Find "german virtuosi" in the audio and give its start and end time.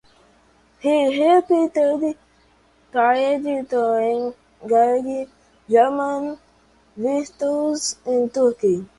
5.69-7.97